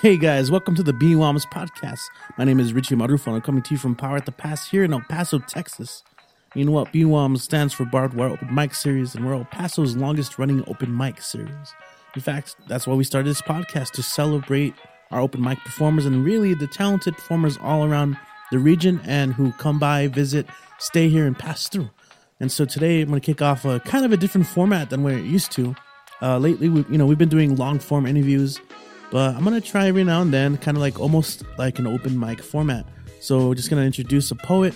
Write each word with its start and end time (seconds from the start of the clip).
Hey 0.00 0.16
guys, 0.16 0.50
welcome 0.50 0.74
to 0.76 0.82
the 0.82 0.94
BWAMS 0.94 1.44
podcast. 1.52 2.00
My 2.38 2.44
name 2.44 2.58
is 2.58 2.72
Richie 2.72 2.94
Marufo 2.94 3.26
and 3.26 3.36
I'm 3.36 3.42
coming 3.42 3.62
to 3.64 3.74
you 3.74 3.76
from 3.76 3.94
Power 3.94 4.16
at 4.16 4.24
the 4.24 4.32
Pass 4.32 4.66
here 4.66 4.82
in 4.82 4.94
El 4.94 5.02
Paso, 5.10 5.40
Texas. 5.40 6.02
You 6.54 6.64
know 6.64 6.72
what? 6.72 6.90
BWAMS 6.90 7.40
stands 7.40 7.74
for 7.74 7.84
Barbed 7.84 8.14
Wire 8.14 8.30
Open 8.30 8.54
Mic 8.54 8.74
Series 8.74 9.14
and 9.14 9.26
we're 9.26 9.34
El 9.34 9.44
Paso's 9.44 9.98
longest 9.98 10.38
running 10.38 10.64
open 10.68 10.96
mic 10.96 11.20
series. 11.20 11.74
In 12.16 12.22
fact, 12.22 12.56
that's 12.66 12.86
why 12.86 12.94
we 12.94 13.04
started 13.04 13.28
this 13.28 13.42
podcast 13.42 13.90
to 13.90 14.02
celebrate 14.02 14.72
our 15.10 15.20
open 15.20 15.42
mic 15.42 15.58
performers 15.58 16.06
and 16.06 16.24
really 16.24 16.54
the 16.54 16.66
talented 16.66 17.14
performers 17.16 17.58
all 17.58 17.84
around 17.84 18.16
the 18.50 18.58
region 18.58 19.02
and 19.04 19.34
who 19.34 19.52
come 19.52 19.78
by, 19.78 20.06
visit, 20.06 20.46
stay 20.78 21.10
here, 21.10 21.26
and 21.26 21.38
pass 21.38 21.68
through. 21.68 21.90
And 22.40 22.50
so 22.50 22.64
today 22.64 23.02
I'm 23.02 23.10
going 23.10 23.20
to 23.20 23.26
kick 23.26 23.42
off 23.42 23.66
a 23.66 23.80
kind 23.80 24.06
of 24.06 24.12
a 24.12 24.16
different 24.16 24.46
format 24.46 24.88
than 24.88 25.02
we're 25.02 25.18
used 25.18 25.52
to. 25.52 25.76
Uh, 26.22 26.38
lately, 26.38 26.70
we, 26.70 26.86
you 26.90 26.96
know, 26.96 27.04
we've 27.04 27.18
been 27.18 27.28
doing 27.28 27.54
long 27.56 27.78
form 27.78 28.06
interviews, 28.06 28.58
but 29.10 29.34
I'm 29.34 29.44
to 29.54 29.60
try 29.60 29.86
every 29.88 30.04
now 30.04 30.22
and 30.22 30.32
then, 30.32 30.56
kind 30.58 30.76
of 30.76 30.80
like 30.80 31.00
almost 31.00 31.44
like 31.58 31.78
an 31.78 31.86
open 31.86 32.18
mic 32.18 32.42
format. 32.42 32.86
So 33.20 33.54
just 33.54 33.68
to 33.80 33.86
introduce 33.86 34.30
a 34.30 34.34
poet, 34.34 34.74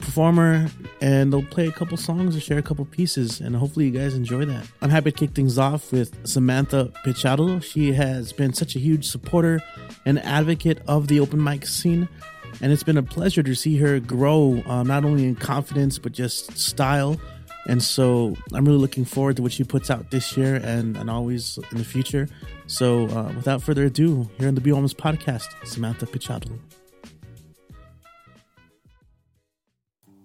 performer, 0.00 0.68
and 1.00 1.32
they'll 1.32 1.42
play 1.42 1.66
a 1.66 1.72
couple 1.72 1.96
songs 1.96 2.36
or 2.36 2.40
share 2.40 2.58
a 2.58 2.62
couple 2.62 2.84
pieces, 2.84 3.40
and 3.40 3.56
hopefully 3.56 3.86
you 3.86 3.90
guys 3.90 4.14
enjoy 4.14 4.44
that. 4.44 4.66
I'm 4.82 4.90
happy 4.90 5.12
to 5.12 5.16
kick 5.16 5.30
things 5.30 5.58
off 5.58 5.92
with 5.92 6.26
Samantha 6.26 6.92
Pichardo. 7.04 7.62
She 7.62 7.92
has 7.92 8.32
been 8.32 8.52
such 8.52 8.76
a 8.76 8.78
huge 8.78 9.08
supporter 9.08 9.60
and 10.04 10.18
advocate 10.20 10.78
of 10.86 11.08
the 11.08 11.20
open 11.20 11.42
mic 11.42 11.66
scene, 11.66 12.08
and 12.60 12.72
it's 12.72 12.82
been 12.82 12.98
a 12.98 13.02
pleasure 13.02 13.42
to 13.42 13.54
see 13.54 13.78
her 13.78 13.98
grow, 13.98 14.62
uh, 14.66 14.82
not 14.82 15.04
only 15.04 15.24
in 15.24 15.34
confidence 15.34 15.98
but 15.98 16.12
just 16.12 16.56
style. 16.58 17.18
And 17.66 17.82
so 17.82 18.36
I'm 18.52 18.64
really 18.64 18.78
looking 18.78 19.04
forward 19.04 19.36
to 19.36 19.42
what 19.42 19.52
she 19.52 19.64
puts 19.64 19.90
out 19.90 20.10
this 20.10 20.36
year 20.36 20.56
and, 20.56 20.96
and 20.96 21.08
always 21.08 21.58
in 21.72 21.78
the 21.78 21.84
future. 21.84 22.28
So 22.66 23.08
uh, 23.08 23.32
without 23.34 23.62
further 23.62 23.84
ado, 23.84 24.28
here 24.38 24.48
on 24.48 24.54
the 24.54 24.60
Be 24.60 24.72
Almost 24.72 24.98
podcast, 24.98 25.46
Samantha 25.64 26.06
Pichardo. 26.06 26.58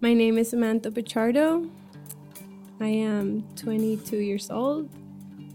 My 0.01 0.13
name 0.13 0.37
is 0.37 0.49
Samantha 0.49 0.91
Pichardo. 0.91 1.69
I 2.81 2.87
am 2.87 3.43
22 3.55 4.17
years 4.17 4.49
old. 4.49 4.89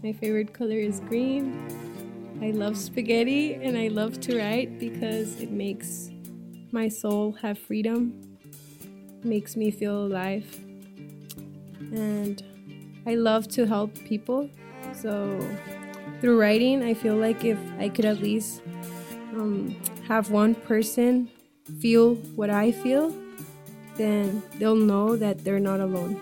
My 0.03 0.13
favorite 0.13 0.53
color 0.53 0.77
is 0.77 0.99
green. 1.01 1.67
I 2.41 2.51
love 2.51 2.77
spaghetti 2.77 3.55
and 3.55 3.77
I 3.77 3.87
love 3.87 4.19
to 4.21 4.37
write 4.37 4.77
because 4.77 5.39
it 5.39 5.51
makes 5.51 6.11
my 6.71 6.89
soul 6.89 7.31
have 7.41 7.57
freedom, 7.57 8.37
makes 9.23 9.55
me 9.55 9.71
feel 9.71 10.05
alive. 10.05 10.64
And 11.93 12.41
I 13.05 13.15
love 13.15 13.47
to 13.49 13.65
help 13.65 13.93
people. 14.05 14.49
So 14.93 15.39
through 16.21 16.39
writing, 16.39 16.83
I 16.83 16.93
feel 16.93 17.15
like 17.15 17.43
if 17.43 17.57
I 17.79 17.89
could 17.89 18.05
at 18.05 18.19
least 18.19 18.61
um, 19.33 19.75
have 20.07 20.31
one 20.31 20.55
person 20.55 21.29
feel 21.79 22.15
what 22.35 22.49
I 22.49 22.71
feel, 22.71 23.13
then 23.95 24.43
they'll 24.57 24.75
know 24.75 25.15
that 25.15 25.43
they're 25.43 25.59
not 25.59 25.79
alone. 25.79 26.19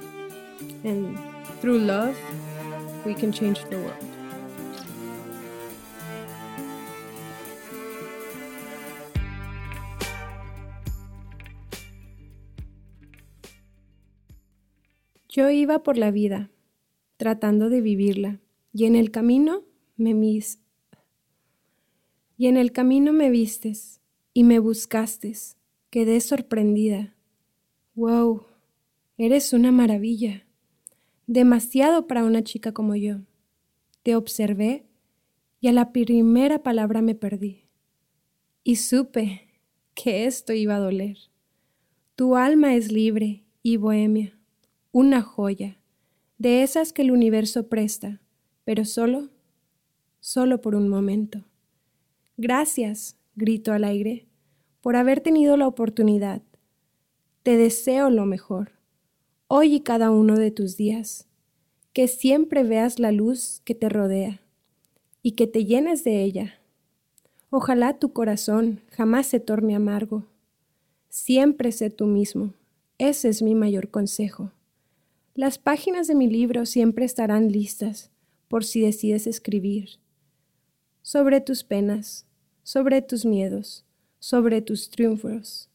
And 0.84 1.18
through 1.62 1.80
love, 1.80 2.18
we 3.06 3.14
can 3.14 3.32
change 3.32 3.64
the 3.66 3.78
world. 3.78 4.13
Yo 15.34 15.50
iba 15.50 15.82
por 15.82 15.98
la 15.98 16.12
vida, 16.12 16.52
tratando 17.18 17.72
de 17.72 17.82
vivirla, 17.82 18.40
y 18.72 18.86
en 18.86 18.96
el 18.96 19.10
camino 19.10 19.64
me 19.98 20.14
mis 20.14 20.60
y 22.38 22.48
en 22.48 22.58
el 22.58 22.72
camino 22.72 23.14
me 23.14 23.32
vistes 23.32 24.00
y 24.32 24.44
me 24.44 24.60
buscaste. 24.60 25.34
Quedé 25.90 26.22
sorprendida. 26.22 27.16
Wow, 27.96 28.44
eres 29.18 29.54
una 29.54 29.72
maravilla. 29.72 30.46
Demasiado 31.26 32.06
para 32.06 32.24
una 32.24 32.44
chica 32.44 32.72
como 32.72 32.96
yo. 32.96 33.22
Te 34.04 34.16
observé 34.16 34.86
y 35.62 35.68
a 35.68 35.72
la 35.72 35.92
primera 35.94 36.62
palabra 36.62 37.02
me 37.02 37.16
perdí. 37.16 37.66
Y 38.64 38.76
supe 38.76 39.48
que 39.96 40.26
esto 40.26 40.54
iba 40.54 40.76
a 40.76 40.80
doler. 40.80 41.18
Tu 42.16 42.36
alma 42.36 42.76
es 42.76 42.92
libre 42.92 43.46
y 43.64 43.78
bohemia, 43.78 44.38
una 44.94 45.22
joya, 45.22 45.78
de 46.38 46.64
esas 46.64 46.94
que 46.94 47.02
el 47.02 47.12
universo 47.12 47.68
presta, 47.68 48.22
pero 48.64 48.86
solo, 48.86 49.32
solo 50.22 50.62
por 50.62 50.76
un 50.76 50.88
momento. 50.88 51.44
Gracias, 52.38 53.18
grito 53.36 53.74
al 53.74 53.84
aire, 53.84 54.26
por 54.80 54.96
haber 54.96 55.20
tenido 55.20 55.58
la 55.58 55.68
oportunidad 55.68 56.42
te 57.44 57.58
deseo 57.58 58.10
lo 58.10 58.26
mejor, 58.26 58.72
hoy 59.48 59.76
y 59.76 59.80
cada 59.82 60.12
uno 60.12 60.38
de 60.38 60.50
tus 60.50 60.78
días, 60.78 61.28
que 61.92 62.08
siempre 62.08 62.64
veas 62.64 63.00
la 63.00 63.12
luz 63.12 63.62
que 63.66 63.76
te 63.76 63.90
rodea 63.90 64.40
y 65.22 65.34
que 65.34 65.46
te 65.46 65.66
llenes 65.66 66.06
de 66.06 66.24
ella. 66.24 66.62
Ojalá 67.50 68.00
tu 68.00 68.14
corazón 68.14 68.80
jamás 68.92 69.28
se 69.28 69.42
torne 69.42 69.76
amargo. 69.76 70.24
Siempre 71.10 71.74
sé 71.74 71.90
tú 71.90 72.06
mismo. 72.06 72.54
Ese 72.98 73.28
es 73.28 73.42
mi 73.42 73.56
mayor 73.56 73.90
consejo. 73.90 74.54
Las 75.36 75.58
páginas 75.58 76.06
de 76.06 76.14
mi 76.14 76.30
libro 76.30 76.68
siempre 76.68 77.06
estarán 77.06 77.52
listas 77.52 78.12
por 78.48 78.64
si 78.64 78.82
decides 78.82 79.26
escribir. 79.26 79.98
Sobre 81.02 81.42
tus 81.42 81.64
penas, 81.64 82.28
sobre 82.62 83.02
tus 83.02 83.26
miedos, 83.26 83.84
sobre 84.20 84.62
tus 84.62 84.92
triunfos 84.92 85.72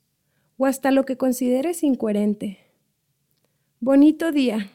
o 0.59 0.67
hasta 0.67 0.93
lo 0.93 1.05
que 1.05 1.17
consideres 1.17 1.83
incoherente. 1.83 2.59
Bonito 3.81 4.31
día, 4.31 4.71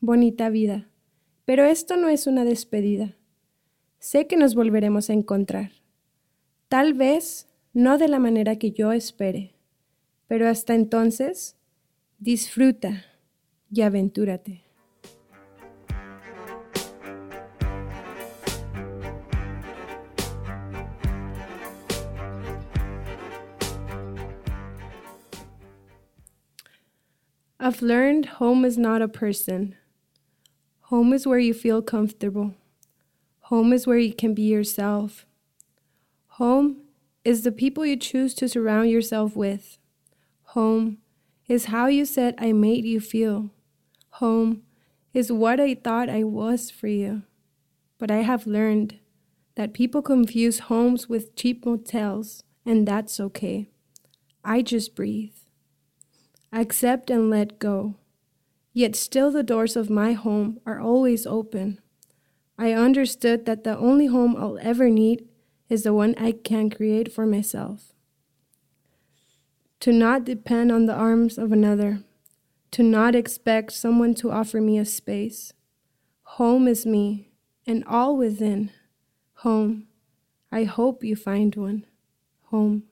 bonita 0.00 0.50
vida, 0.50 0.86
pero 1.46 1.64
esto 1.64 1.96
no 1.96 2.10
es 2.10 2.26
una 2.26 2.44
despedida. 2.44 3.16
Sé 4.00 4.26
que 4.26 4.36
nos 4.36 4.54
volveremos 4.54 5.08
a 5.08 5.14
encontrar. 5.14 5.70
Tal 6.68 6.92
vez 6.92 7.48
no 7.72 7.96
de 7.96 8.08
la 8.08 8.18
manera 8.18 8.56
que 8.56 8.72
yo 8.72 8.92
espere, 8.92 9.54
pero 10.28 10.46
hasta 10.46 10.74
entonces, 10.74 11.56
disfruta 12.18 13.15
y 13.70 13.82
aventúrate. 13.82 14.62
I've 27.58 27.82
learned 27.82 28.26
home 28.26 28.64
is 28.64 28.78
not 28.78 29.02
a 29.02 29.08
person. 29.08 29.74
Home 30.82 31.12
is 31.12 31.26
where 31.26 31.40
you 31.40 31.52
feel 31.52 31.82
comfortable. 31.82 32.54
Home 33.40 33.72
is 33.72 33.88
where 33.88 33.98
you 33.98 34.14
can 34.14 34.34
be 34.34 34.42
yourself. 34.42 35.26
Home 36.38 36.82
is 37.24 37.42
the 37.42 37.50
people 37.50 37.84
you 37.84 37.96
choose 37.96 38.34
to 38.34 38.48
surround 38.48 38.90
yourself 38.90 39.34
with. 39.34 39.78
Home 40.54 40.98
is 41.48 41.64
how 41.64 41.88
you 41.88 42.04
said 42.04 42.36
I 42.38 42.52
made 42.52 42.84
you 42.84 43.00
feel. 43.00 43.50
Home 44.18 44.62
is 45.12 45.32
what 45.32 45.60
I 45.60 45.74
thought 45.74 46.08
I 46.08 46.24
was 46.24 46.70
for 46.70 46.88
you. 46.88 47.22
But 47.98 48.10
I 48.10 48.18
have 48.18 48.46
learned 48.46 48.98
that 49.54 49.72
people 49.72 50.02
confuse 50.02 50.58
homes 50.60 51.08
with 51.08 51.34
cheap 51.36 51.64
motels, 51.64 52.44
and 52.64 52.86
that's 52.86 53.18
okay. 53.20 53.68
I 54.44 54.62
just 54.62 54.94
breathe 54.94 55.32
accept 56.52 57.10
and 57.10 57.28
let 57.30 57.58
go. 57.58 57.96
Yet 58.72 58.96
still 58.96 59.30
the 59.30 59.42
doors 59.42 59.76
of 59.76 59.90
my 59.90 60.12
home 60.12 60.60
are 60.66 60.80
always 60.80 61.26
open. 61.26 61.80
I 62.58 62.72
understood 62.72 63.46
that 63.46 63.64
the 63.64 63.76
only 63.76 64.06
home 64.06 64.36
I'll 64.36 64.58
ever 64.60 64.88
need 64.88 65.28
is 65.68 65.82
the 65.82 65.94
one 65.94 66.14
I 66.16 66.32
can 66.32 66.70
create 66.70 67.12
for 67.12 67.26
myself. 67.26 67.92
To 69.80 69.92
not 69.92 70.24
depend 70.24 70.72
on 70.72 70.86
the 70.86 70.94
arms 70.94 71.36
of 71.36 71.52
another, 71.52 72.00
to 72.76 72.82
not 72.82 73.14
expect 73.14 73.72
someone 73.72 74.12
to 74.12 74.30
offer 74.30 74.60
me 74.60 74.78
a 74.78 74.84
space. 74.84 75.54
Home 76.36 76.68
is 76.68 76.84
me, 76.84 77.30
and 77.66 77.82
all 77.86 78.18
within. 78.18 78.70
Home. 79.44 79.86
I 80.52 80.64
hope 80.64 81.02
you 81.02 81.16
find 81.16 81.56
one. 81.56 81.86
Home. 82.52 82.82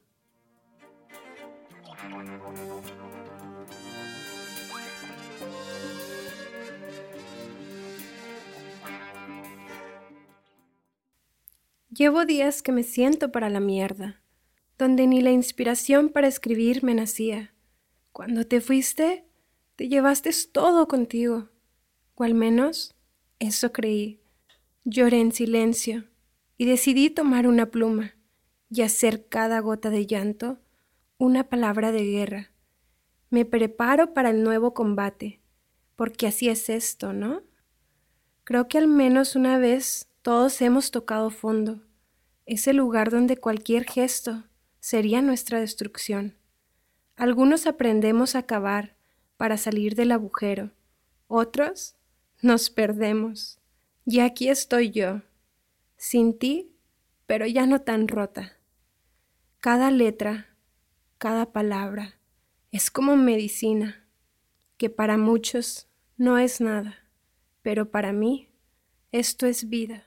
Llevo 11.90 12.25
días 12.25 12.62
que 12.62 12.72
me 12.72 12.84
siento 12.84 13.30
para 13.30 13.50
la 13.50 13.60
mierda, 13.60 14.22
donde 14.78 15.06
ni 15.06 15.20
la 15.20 15.30
inspiración 15.30 16.08
para 16.08 16.26
escribir 16.26 16.82
me 16.82 16.94
nacía. 16.94 17.52
Cuando 18.12 18.46
te 18.46 18.62
fuiste, 18.62 19.26
te 19.76 19.88
llevaste 19.88 20.31
todo 20.53 20.87
contigo, 20.88 21.49
o 22.15 22.25
al 22.25 22.35
menos 22.35 22.94
eso 23.38 23.73
creí. 23.73 24.21
Lloré 24.85 25.21
en 25.21 25.32
silencio 25.32 26.05
y 26.56 26.67
decidí 26.67 27.11
tomar 27.11 27.47
una 27.47 27.67
pluma 27.67 28.15
y 28.71 28.82
hacer 28.82 29.29
cada 29.29 29.61
gota 29.61 29.91
de 29.91 30.06
llanto 30.06 30.59
una 31.17 31.49
palabra 31.49 31.91
de 31.91 32.05
guerra. 32.05 32.53
Me 33.31 33.44
preparo 33.44 34.12
para 34.15 34.31
el 34.31 34.43
nuevo 34.44 34.75
combate, 34.75 35.41
porque 35.97 36.26
así 36.26 36.49
es 36.49 36.69
esto, 36.69 37.12
¿no? 37.12 37.43
Creo 38.44 38.69
que 38.69 38.79
al 38.79 38.88
menos 38.88 39.37
una 39.37 39.59
vez 39.59 40.09
todos 40.23 40.61
hemos 40.61 40.91
tocado 40.91 41.31
fondo, 41.31 41.82
ese 42.47 42.75
lugar 42.75 43.11
donde 43.11 43.38
cualquier 43.38 43.85
gesto 43.85 44.44
sería 44.81 45.23
nuestra 45.23 45.61
destrucción. 45.61 46.37
Algunos 47.17 47.67
aprendemos 47.67 48.35
a 48.35 48.44
cavar 48.44 48.97
para 49.36 49.56
salir 49.56 49.94
del 49.94 50.12
agujero, 50.12 50.70
otros 51.28 51.96
nos 52.42 52.70
perdemos. 52.70 53.58
Y 54.06 54.20
aquí 54.20 54.48
estoy 54.48 54.90
yo, 54.90 55.22
sin 55.96 56.38
ti, 56.38 56.72
pero 57.26 57.46
ya 57.46 57.66
no 57.66 57.81
tan 57.81 58.08
rota. 58.08 58.58
Cada 59.60 59.90
letra, 59.90 60.48
cada 61.19 61.52
palabra 61.52 62.19
es 62.70 62.90
como 62.90 63.16
medicina, 63.16 64.06
que 64.76 64.90
para 64.90 65.16
muchos 65.16 65.88
no 66.16 66.38
es 66.38 66.60
nada, 66.60 66.98
pero 67.62 67.90
para 67.90 68.12
mí 68.12 68.50
esto 69.10 69.46
es 69.46 69.69
vida. 69.69 70.04